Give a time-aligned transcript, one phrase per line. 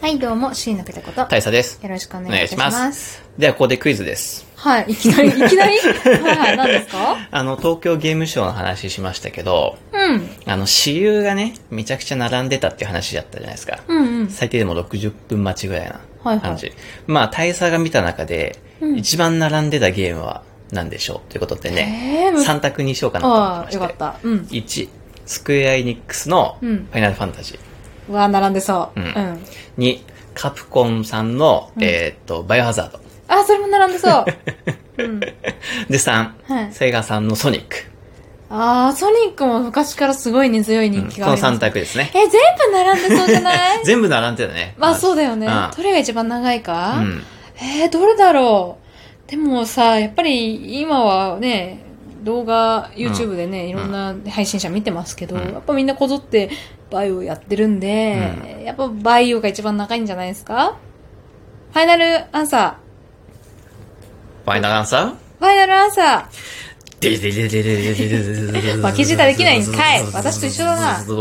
[0.00, 1.22] はい、どうも、シーのペタこと。
[1.22, 1.80] 大佐です。
[1.82, 2.78] よろしくお願いします。
[2.78, 4.46] ますでは、ここでクイズです。
[4.54, 5.78] はい、いきなり、いきなり？
[5.78, 7.16] はいはい、何ですか？
[7.30, 10.30] あの、東京ゲームショウの話しましたけど、うん。
[10.46, 13.80] あの、私有がね、めちゃくちゃ並んでたっていう話だったじゃないですか。
[13.88, 14.28] うんうん。
[14.30, 16.66] 最低でも60分待ちぐらいなはい感じ。
[16.66, 16.74] はい
[17.08, 23.74] まあ、大佐が見た中で、うん一番並んでたゲームは何でしょうということでね、えー、む3択にしようかなと思ってああ、まして。
[23.74, 24.14] よかった。
[24.22, 24.38] うん。
[24.48, 24.88] 1、
[25.26, 27.56] スクエアエニックスのフうんァイナルファンタジー。
[27.56, 27.58] う
[28.12, 29.00] わ、並んでそう。
[29.00, 29.44] ううんん。
[29.78, 30.00] 2、
[30.34, 33.00] カプコンさんの、うんえーっと、バイオハザード。
[33.28, 34.24] あ、それも並んでそう。
[35.02, 35.20] うん。
[35.20, 35.34] で、
[35.90, 37.76] 3、はいセガさんのソニック。
[38.50, 41.54] あー、ソニックも昔からすごい根強い人気このがあります。
[41.56, 42.10] 3択ですね。
[42.14, 43.80] え、全部並んでそうじゃない？
[43.84, 44.74] 全部並んでたね。
[44.78, 45.70] まあそうだよねうん。
[45.76, 46.94] どれが一番長いか？
[46.98, 47.22] うん。
[47.60, 48.78] えー、どれだろ
[49.26, 49.30] う？
[49.30, 51.82] でもさ、やっぱり今はね、
[52.22, 55.42] 動画、YouTube でね、いろんな配信者見てますけど、うん。
[55.52, 56.50] やっぱみんなこぞって
[56.90, 60.76] バイオやってるんで、やっぱバイオが一番長いんじゃないですか？
[61.72, 62.78] ファイナルアンサ
[64.44, 65.02] ファイナルアンサー？
[65.02, 65.10] ー。
[65.10, 66.28] ファイナルアンサ
[67.00, 68.08] デデデデデデデデ
[68.52, 71.04] デデ負け舌できないんかい私と一緒だなー。
[71.04, 71.14] 早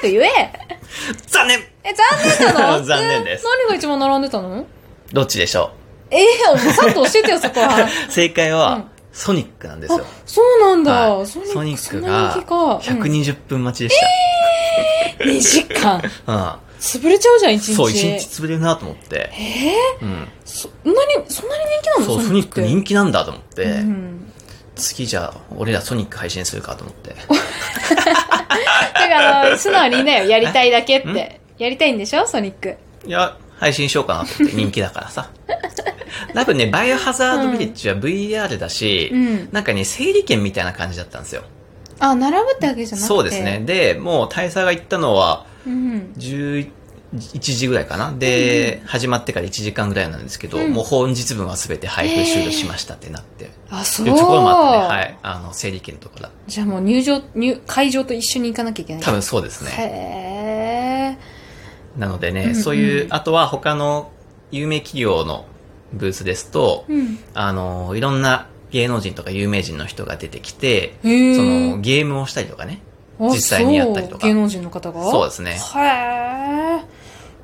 [0.00, 0.52] く言え
[1.26, 2.06] 残念え、残
[2.46, 4.64] 念なの残念ですえ何が一番並んでたの
[5.12, 5.72] どっちでしょ
[6.10, 7.84] えー、もうさっと教えてよ、そこは。
[7.84, 10.92] う 正解うんは、ソニックなんですあよ。、そうなんだ。
[11.16, 12.54] はいソソニックが人気か。
[12.56, 13.96] うん120分待ちでし
[15.20, 16.00] 2時間。
[16.26, 16.58] た。
[16.80, 17.70] 潰れちゃうじゃん、1日。
[17.72, 17.76] うん。
[17.76, 19.30] そう、1日潰れるなと思って。
[19.34, 20.12] えうん。
[20.12, 22.06] ー、そんなに、そんなに人気なの？
[22.06, 24.32] そう、ソニック人気なんだと思ってう、ん。
[24.76, 27.14] 次じゃあ、俺らソニック配信するかと思って。
[27.28, 31.40] だから、あの、素直にね、やりたいだけって。
[31.58, 32.26] やりたいんでしょ？
[32.26, 32.76] ソニック。
[33.06, 35.28] いや、配信しようかなと思って、人気だからさ。
[36.34, 41.42] 多分ね、バイオハザードビレッジは VR だし、うんなんかね、整理券みたいな感じだったんですよ。
[42.00, 43.06] あ、並ぶってわけじゃなくて。
[43.06, 43.62] そうですね。。
[43.64, 46.12] で、もう大佐が行ったのは、うん。
[46.16, 46.70] 11
[47.38, 48.12] 時ぐらいかな。
[48.12, 53.50] で、始まってから1時間ぐらいなんですけど、うんもう本日分は全て配布終了しましたってなって。
[53.68, 54.02] あ、そ。
[54.02, 55.18] いううところもあってね、はい。
[55.22, 56.30] あの、整理券のところだ。
[56.46, 59.02] じゃあもう入場、入、会場と一緒に行かなきゃいけない。
[59.02, 59.70] 多分そうですね。
[59.76, 62.00] へー。
[62.00, 64.10] なのでね、うんうんそういう、あとは他の
[64.50, 65.44] 有名企業の
[65.92, 67.18] ブースですと、うん。
[67.34, 72.80] あの、いろんな芸能人とか有名人の人が出てきて、そのゲームをしたりとかね。
[73.20, 75.10] あ実際にやったりとか芸能人の方が？
[75.10, 76.80] そうですねへー。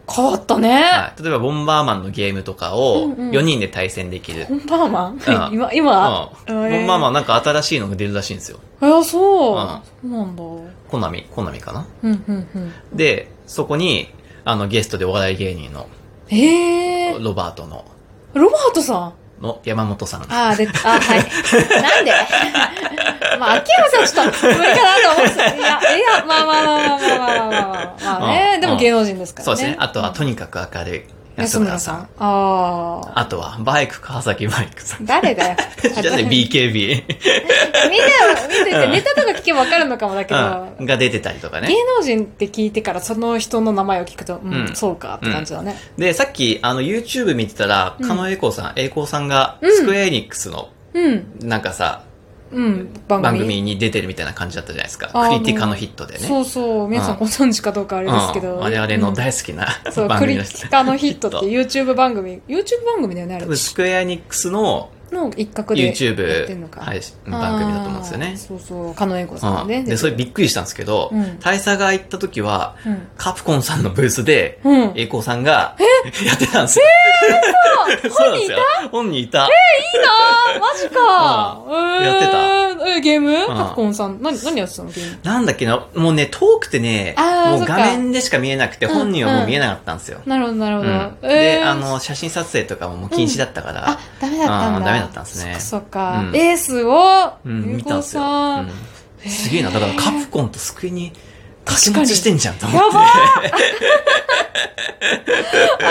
[0.09, 0.71] 変わったね。
[0.73, 1.23] はい。
[1.23, 4.47] 例えば、ボンバーマンのゲームとかをうんうん4人で対戦できる。
[4.49, 5.12] ボンバーマン？
[5.15, 5.19] うん
[5.53, 5.77] 今、うん。
[5.77, 8.61] 今ボンバーマンなんか新しいのが出るらしいんですよ。
[8.81, 9.56] えあ、そう。
[9.56, 10.43] うんそうなんだ。
[10.89, 11.87] コナミ、コナミかな？
[12.05, 12.73] うん、うん、うん。
[12.97, 14.09] で、そこに、
[14.45, 15.89] あの、ゲストでお笑い芸人の
[16.31, 17.25] ええー。
[17.25, 17.85] ロバートの、
[18.39, 19.43] ロバートさん？
[19.43, 20.23] の山本さん。
[20.23, 21.19] あー、で、あ、はい。
[21.83, 22.13] なんで？
[23.39, 25.55] まあ、秋山さんちょっと無理かなと思ってた。
[25.55, 28.53] いや、いや、まあまあまあまあまあまあまあまあ、まあね。
[28.55, 29.45] うんでも芸能人ですからね。
[29.45, 29.77] そうですね。
[29.79, 31.03] あとは、とににかく明るい
[31.37, 32.09] 安安村さん。
[32.19, 33.21] ああ。
[33.21, 35.05] あとは、バイク川崎バイクさん。
[35.05, 35.57] 誰だよ。
[36.01, 40.41] じゃあね、BKB みんな見てて、ネタとか聞けばわかるのかもだけど、
[40.79, 41.75] うんが出てたりとかね芸。
[41.99, 45.79] 能人って聞いてからその人の名前を聞くと、うん、うんそうかって感じだね。
[45.99, 52.03] で、さっき、あの、YouTube 見てたら、うん狩野英孝さん、英孝さんが、うんスクエアエニックスの、うん、なんかさ、
[52.53, 53.23] うん、番組。
[53.23, 55.09] 番組に出てるみたいな感じだったじゃないですか。
[55.09, 56.21] クリティカのヒットでね。
[56.21, 58.55] そうそう、皆さんうんご存知かどうかあれですけど。
[58.55, 62.41] うん我々の大好きな、そう、 番クリ組の人ティカのヒットって YouTube 番組。
[62.49, 66.71] YouTube 番組だよね、あれスクエアエニックスのの一角で YouTube。
[66.79, 68.37] 配信番組だと思うんですよね。
[68.37, 69.79] そうそう、狩野英孝さんがね。
[69.79, 73.09] うん、で、それびっくりしたんですけど、うん大佐が行った時は、うん。
[73.17, 74.93] カプコンさんのブースで、うん。
[74.97, 75.77] 栄光さんが、
[76.25, 76.85] やってたんですよ。
[78.10, 78.59] そうなんですよ。
[78.91, 79.44] 本人いた。
[79.44, 82.47] あー、 マジか、うんえーやってた
[82.97, 83.32] え、ゲーム？
[83.44, 84.19] んカプコンさん。
[84.22, 85.19] 何、何やってたのゲーム？
[85.22, 90.21] なんだっけな、もうね、遠くてね、もう画面でしか見えなくて、うん本人はもう見えなかったんですよ。
[90.26, 90.88] なるほど、なるほど。
[90.91, 91.28] うんえ
[91.59, 94.78] で、ーあの、写真撮影とかももう禁止だったから、あ、ダメだったんだ。
[94.78, 96.25] うんダメだったんですねそっかそっか。
[96.28, 97.25] うんえー、すごい。
[97.47, 98.22] うん、見たんですよ。
[99.26, 99.71] すげえな。
[99.71, 101.36] だからカプコンとスクエニ掛
[101.75, 102.87] け持ちしてんじゃんと思って。
[102.87, 103.06] やば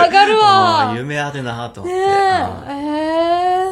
[0.05, 2.11] 上がるわあー夢あるなと思ねって。
[2.11, 2.13] え、
[2.71, 2.75] え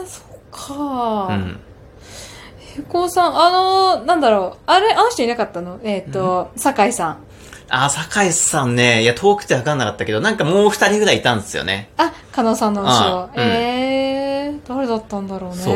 [0.04, 1.28] ー、そっか。
[1.30, 1.60] うん。
[2.75, 5.80] ゆうこさん、あの、なんだろう、あれ、あの人いなかったの？
[5.83, 7.18] えっ、と、酒井さん。
[7.69, 11.89] あー、酒井さんね、いや、遠くてわかんなかったけど、なんかもう二人ぐらいいたんですよね。
[11.98, 12.94] あ、加納さんの後ろ。
[12.94, 15.56] あうんえー、誰だったんだろうね。
[15.57, 15.75] そう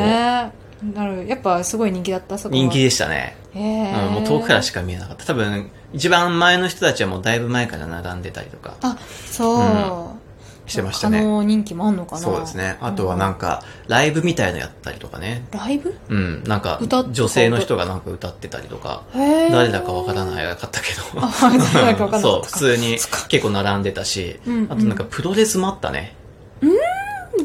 [0.81, 3.35] なるやっぱすごい人気だった、そこは人気でしたね。
[3.55, 5.25] えーうん、もう遠くからしか見えなかった。
[5.25, 8.75] 多分、一番前の人たちはもうだいぶ前から並んでたりとか。
[8.81, 10.27] あ、そう。
[10.69, 11.19] してましたね。
[11.19, 12.77] 可能人気もあんのかなそうですね。
[12.81, 15.45] あとはなんか、ライブみたいのやったりとかね。
[15.51, 15.97] ライブ？
[16.09, 16.79] うん、なんか
[17.11, 22.19] 女性の人がなんか歌ってたりとか、誰だかわからないかったけど。
[22.19, 22.97] そう、普通に
[23.29, 26.16] 結構並んでたしうんうん、あとなんかプロレスもあったね。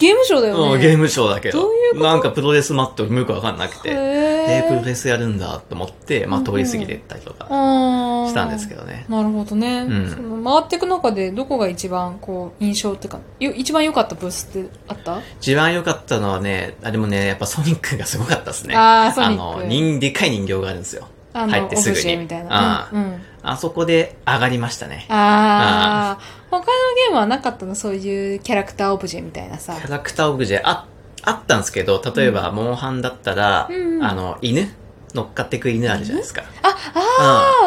[0.03, 0.75] ゲームショーだよね。
[0.75, 1.99] うん、ゲームショーだけどどういうこ。
[2.01, 2.05] と？
[2.05, 9.07] なんかプロレスマットよくわかんなくて、えー、プロレスやるんだと思って、まあ通り過ぎてったりとかしたんですけどね。
[9.09, 9.83] なるほどね。
[9.83, 15.21] うんその回っていく中でどこが一番こう印象っていうか、よ一番良かったブースってあった？
[15.41, 18.75] 一番良かったのはね、あ、でもね、やっぱソニックがすごかったですね。
[18.75, 21.07] あーソニックあの、人、でっかい人形があるんですよ。
[21.33, 22.15] 入ってすぐに。
[22.15, 22.23] うん。
[22.23, 25.05] うんあそこで上がりましたね。
[25.09, 26.23] ああ、
[26.53, 27.75] 他のゲームはなかったの？
[27.75, 29.81] そういうキャラクターオブジェみたいなさキ。
[29.87, 30.87] ャラクターオブジェ、あ、
[31.23, 34.69] あったんですけど、例えば、モンハンだったら、うんうんあの、犬？
[35.15, 36.43] 乗っかってく犬あるじゃないですか。
[36.63, 36.69] あ、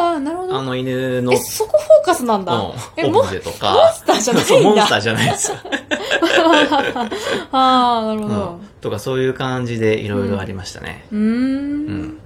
[0.02, 0.62] ああ、なるほあど。
[0.62, 2.52] の犬の、え、そこフォーカスなんだ？
[2.96, 3.72] え、うん、もオブジェとか。
[3.72, 5.56] モンスターじゃないんだそう、モンスターじゃないですよ。
[7.52, 8.60] ああ、なるほどうん。。
[8.80, 11.04] とか、そういう感じでいろいろありましたね。
[11.12, 11.18] うー。
[11.18, 12.18] うんん。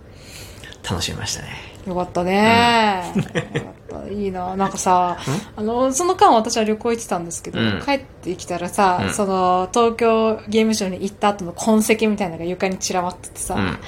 [0.88, 1.48] 楽しみましたね。
[1.86, 3.12] よかったね。
[3.16, 4.56] よかったいいな。
[4.56, 5.18] なんかさ、
[5.56, 13.78] あの、その間私は旅行行ってたんですけど、うん帰ってきたらさ、うんその、東京ゲームショーに行った後の痕跡みたいなのが床に散らばっててさ、うん。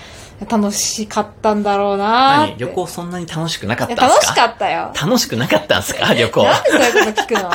[0.50, 2.56] 楽しかったんだろうな何？
[2.58, 4.40] 旅行そんなに楽しくなかっいたんですか？
[4.40, 4.92] や楽しかったよ。
[5.00, 6.12] 楽しくなかったんですか？
[6.14, 6.42] 旅行。
[6.44, 7.50] なんでそういうこと聞くの？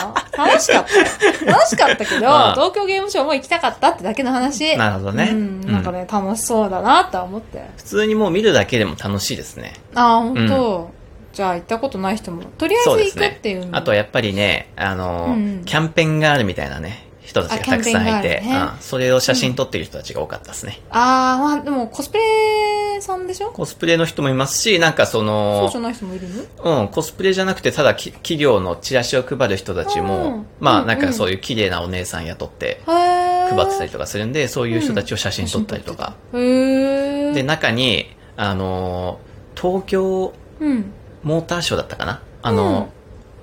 [0.45, 1.06] 楽しかったよ。
[1.47, 2.21] 楽しかったけど、 うん
[2.53, 4.77] 東京ゲームショーも行きたかったってだけの話。
[4.77, 7.62] なるほどねうん、うんなんかね、楽しそうだなとは思って。
[7.77, 9.74] 普通にもう見るだけでも楽しいですね。
[9.95, 10.91] ああ、ほんと、
[11.33, 13.68] じゃあ行ったことない人も、とりあえず行くっていう。
[13.71, 17.06] あとはやっぱりね、あの、うんキャンペーンがあるみたいなね、
[17.42, 20.81] 人たちがたくさんいて、ねうん、それを写真撮ってる人たちが多かったですね。
[20.89, 23.51] ああ、まあでもコスプレさんでしょ？
[23.51, 26.28] コスプレの人もいますし、なんかそそうのじゃ、ない人もいる
[26.63, 26.81] の？
[26.81, 30.48] うん、コスプレじゃなくて、ただき企業のチラシを配る人たちも、うん。
[30.60, 36.16] まあうんなんかそういう綺麗なお姉さん雇って配ってたりとかするんで、そういう人たちを写真撮ったりとか。
[36.31, 39.19] で、中に、あの、
[39.56, 40.92] 東京うん。
[41.24, 42.22] モーターショーだったかな？
[42.42, 42.89] あの、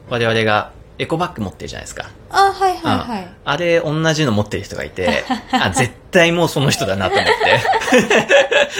[0.09, 2.11] 我々がエコバッグ持ってるじゃないですか。
[2.31, 3.29] あ、はいはいはいうん。
[3.45, 7.33] あれ、同じの持ってる人がいて、 あ、絶対もうその人だなと思って。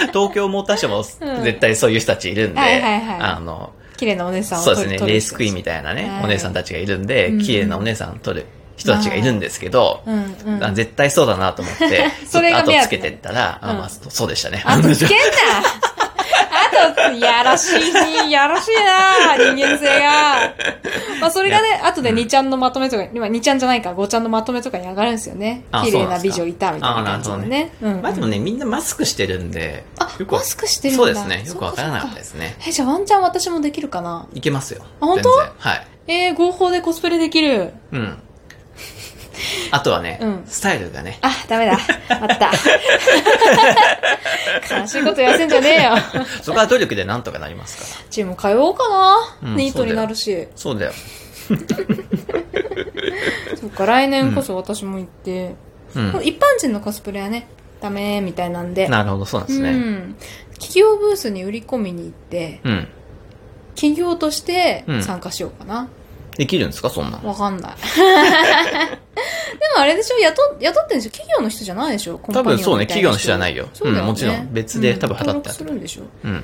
[0.13, 8.45] 東京モーターショーうんも絶対そういう人たちいるんで、はいはいはいあの、綺麗なお姉さんをそうですね、レースクイーンみたいなね、はいお姉さんたちがいるんでうん、綺麗なお姉さんを撮る
[8.77, 10.63] 人たちがいるんですけど、うんうん。
[10.63, 14.63] あ絶対そうだなと思って、 それが後つけてったら、あうんまあ、そうでしたね。
[14.93, 15.84] つけんな
[16.77, 17.71] あと、やらし
[18.27, 20.53] い、やらしいな人間性が。
[21.21, 25.63] まあそれがね、後で2ちゃんのまとめとか、今2ちゃんじゃないか、5ちゃんのまとめとかに上がるんですよね。
[25.71, 27.71] あ綺麗な美女いたみたいな感じでね。
[27.81, 28.01] うん。
[28.01, 32.55] まあでもね、みんなマスクしてるんで、あよ、くマスクしてるんだそうですね、よくわからなかったですね。
[32.67, 34.27] え、じゃあワンチャン私もできるかな？
[34.33, 34.81] いけますよ。
[35.01, 35.29] あ本当？
[35.29, 35.87] はい。
[36.07, 37.73] えー、合法でコスプレできる。
[37.91, 38.17] うん。
[39.71, 41.77] あとはね、うんスタイルがね、あ、ダメだ。
[42.09, 42.51] あった。
[44.79, 45.95] 悲しいこと言わせんじゃねえよ。
[46.41, 48.09] そこは努力でなんとかなりますから。
[48.09, 50.47] チーム通おうかな、うんニートになるし。
[50.55, 50.91] そうだよ。
[53.59, 55.55] そっか、来年こそ私も行って。
[55.95, 56.07] うん。
[56.23, 57.47] 一般人のコスプレはね、
[57.81, 58.87] ダメみたいなんで。
[58.87, 59.71] なるほど、そうなんですうね。
[59.71, 60.15] ん。
[60.53, 62.87] 企業ブースに売り込みに行って、うん。
[63.75, 65.87] 企業としてうん参加しようかな。
[66.37, 67.29] できるんですか、そんなの。
[67.29, 67.75] わかんない。
[67.95, 68.01] で
[69.75, 70.17] もあれでしょ？
[70.17, 71.11] 雇、雇ってんでしょ？
[71.11, 72.19] 企業の人じゃないでしょ？
[72.31, 73.99] 多分そうね企業の人じゃないよそうね。
[73.99, 76.03] うんもちろん別で多分払ってするんでしょ？
[76.23, 76.43] うん。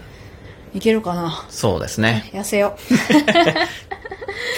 [0.73, 1.45] いけるかな？
[1.49, 2.29] そうですね。
[2.33, 2.77] 痩せよ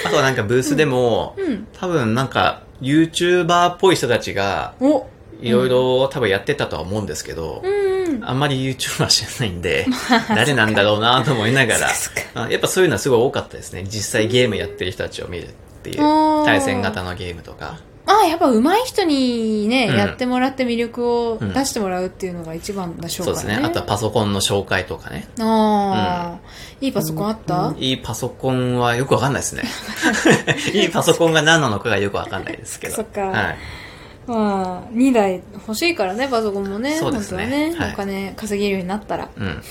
[0.06, 1.44] あとはなんかブースでも、う。
[1.44, 1.68] うん。
[1.74, 5.08] 多分なんか、YouTuber っぽい人たちが、お
[5.44, 8.26] いろいろ多分やってたとは思うんですけど、うんうん。
[8.26, 9.86] あんまり YouTuber 知らないんで、
[10.30, 13.84] 誰なんだろうなと思いながらやっぱそういうのはすごい多かったですね。
[13.84, 15.52] 実際ゲームやってる人たちを見るっ
[15.84, 15.98] ていう
[16.46, 17.80] 対戦型のゲームとか。
[18.06, 23.42] ああ、やっぱ上手い人にね、うんやってもらって魅力をうん出してもらうっていうのが一番でしょうからね。
[23.42, 23.66] そうですね。
[23.66, 25.28] あとはパソコンの紹介とかね。
[25.40, 26.48] ああ、
[26.82, 29.64] いいパソコンあった、いいパソコンはよくわかんないですね。
[30.74, 32.96] いいパソコンが何なのかがよくわかんないですけど。
[32.96, 33.58] そっかはい。
[34.28, 36.96] まあ、2台欲しいからね、パソコンもね。
[36.98, 39.30] そうですねね、はいお金稼げるようになったら。
[39.36, 39.62] うん。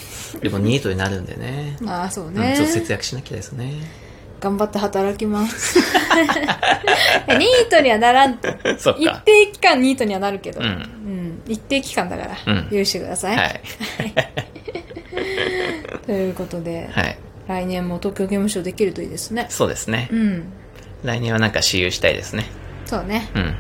[0.40, 1.76] でもニートになるんでね。
[1.80, 2.54] まあ、そううんね。
[2.56, 3.73] ちょっと節約しなきゃですね。
[4.40, 5.78] 頑張って働きます。
[5.78, 8.49] ニートにはならんと。
[8.99, 9.11] 一。
[9.25, 10.61] 定期間ニートにはなるけど。
[10.61, 13.37] うんうん一定期間だから、うん許してください。
[13.37, 13.61] はい。
[16.06, 17.16] ということで、はい。
[17.49, 19.47] 来年も東京ゲームショウできるといいですね。
[19.49, 20.16] そうですねう。
[20.16, 20.44] ん。
[21.04, 22.47] 来年はなんか私有したいですね。
[22.87, 23.28] そうね。
[23.35, 23.54] うん。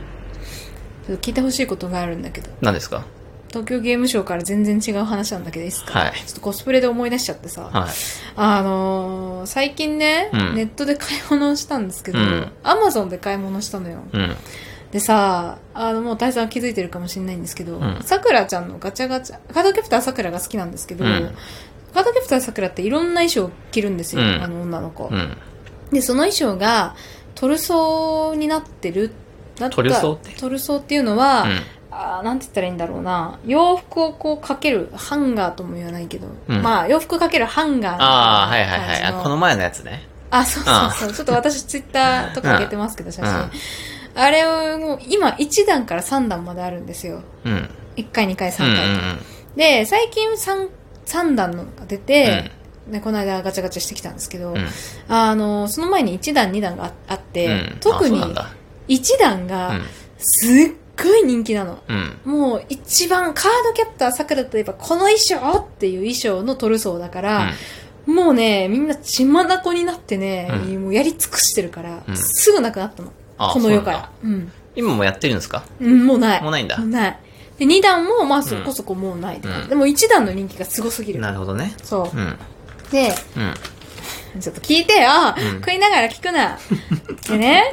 [1.06, 2.50] ちょっと聞いてほしいことがあるんだけど。
[2.60, 3.04] 何ですか？
[3.48, 5.98] 東京ゲームショウから全然違う話なんだけどいいですか？
[5.98, 7.70] はいちょっとコスプレで思い出しちゃってさ。
[7.72, 7.90] はい。
[8.36, 14.02] あのー最近ね、うんネットで買い物をしたんですけど、うんアマゾンで買い物したのよ。
[14.12, 14.36] うん。
[14.92, 21.34] でさ、あの、もう大さん気づいてるかもしれないんですけどうん、さくらちゃんのガチャガチャ、カードキャプターさくらが好きなんですけど、うん
[21.94, 25.08] カードキャプターさくらっていろんな衣装を着るんですよ、うんあの女の子。
[25.08, 25.36] うん。
[25.90, 26.94] で、その衣装が、
[27.34, 29.12] トルソーになってる、
[29.62, 31.60] なったトルソーってトルソーっていうのは、うん。
[31.94, 33.38] あーなんて言ったらいいんだろうな。
[33.46, 39.22] 洋服をこうかける、ハンガーとも言わないけど、うんまあ洋服かけるハンガーああ、はいはいはい。
[39.22, 40.06] この前のやつね。
[40.30, 41.12] あ、そうそうそう。
[41.12, 43.34] ちょっと私ツイッターとか上げてますけど、写真。
[43.34, 43.50] うん
[44.14, 47.22] あれをもう今1段から3段まであるんですよ。
[47.44, 47.70] うん。
[47.96, 48.92] 1回、2回、3うんう回と。
[48.92, 49.18] ん
[49.56, 50.68] で、最近 3,
[51.06, 52.50] 3段のが出て、
[52.88, 54.56] ね、この間ガチャガチャしてきたんですけど、うん。
[54.56, 54.68] うん。
[55.08, 58.20] あの、その前に1段、2段がああって、うん特に
[58.88, 59.82] 1段うがん。
[60.18, 60.72] すっ
[61.02, 61.82] ごい人気なの。
[61.88, 62.18] うん。
[62.24, 67.52] もう一番カードキャプターさくらといえばこの衣装っていう衣装のトルソーだから、
[68.06, 73.12] もうね、みんな血まなこになってね、うんもうやり尽くしてるから、うんすぐなくなったの。
[73.38, 74.10] あこの世から。
[74.22, 74.52] うん。
[74.74, 75.64] 今もやってるんですか？
[75.80, 76.42] うん、もうない。
[76.42, 77.18] もうないんだない。
[77.58, 81.20] で、2段も、まあそこそこもうないうんでも1段の人気がすごすぎる。
[81.20, 81.74] なるほどね。
[81.82, 82.20] そうう。
[82.20, 82.36] ん。
[82.90, 84.40] で、うん。
[84.40, 86.58] ちょっと聞いてよ、うん食いながら聞くな。
[87.28, 87.72] でね、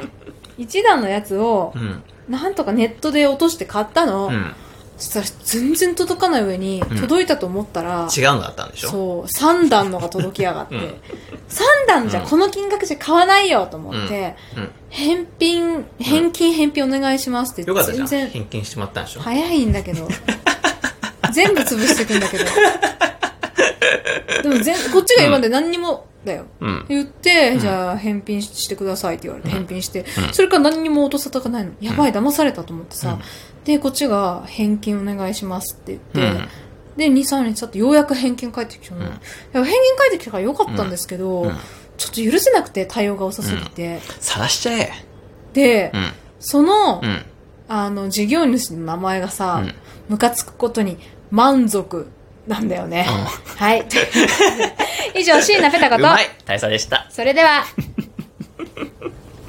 [0.60, 2.02] 1段のやつをう、ん。
[2.28, 4.28] なんとかネットで落として買ったの。
[4.28, 4.52] うん。
[4.96, 8.90] そしたら全然届かない上に、ん届いたと思ったら、違うのだったんでしょ？
[8.90, 10.74] そう、3段のが届きやがって。
[10.74, 14.68] うん3段じゃうんこの金額じゃ買わないよと思って、うん。
[14.90, 18.06] 返品、返金返品お願いしますってよかったじゃん。
[18.06, 19.20] 全然返金してもらったんでしょ？
[19.22, 20.06] 早いんだけど。
[21.32, 22.44] 全部潰してくんだけど。
[24.42, 26.46] でも全、こっちが今まで何にも、だよ。
[26.60, 26.86] うん。
[26.88, 31.72] 言って、んじゃあ返品してくださいって言われて、うん返品して、うんそれから何にも落とさたかないの。
[31.80, 33.12] やばい、騙されたと思ってさ。
[33.12, 33.20] うん
[33.64, 36.48] で、こっちが返金お願いしますって言って、うん
[36.96, 39.02] で、2、3日経ってようやく返金返ってきたの。
[39.02, 39.20] うん返
[39.52, 39.62] 金
[39.96, 41.56] 返ってきたからよかったんですけど、うん
[42.00, 44.00] ちょっと許せなくて対応が遅すぎて。
[44.20, 44.90] 晒しちゃえ。
[45.52, 46.12] で、うん。
[46.38, 47.22] その、うん。
[47.68, 49.74] あの、事業主の名前がさうん、
[50.08, 50.96] ムカつくことに
[51.30, 52.08] 満足
[52.50, 53.06] なんだよね。
[53.08, 53.84] うはい。
[55.14, 56.02] 以上、椎名ペタこと。
[56.02, 57.06] うまい大佐でした。
[57.08, 57.64] それでは。